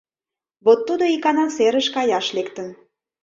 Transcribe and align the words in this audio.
Вот 0.65 0.79
тудо 0.87 1.05
икана 1.15 1.45
серыш 1.55 1.87
каяш 1.95 2.27
лектын. 2.35 2.69